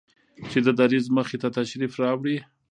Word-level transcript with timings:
چې 0.49 0.59
د 0.65 0.67
دريځ 0.79 1.05
مخې 1.17 1.37
ته 1.41 1.47
تشریف 1.57 1.93
راوړي 2.03 2.37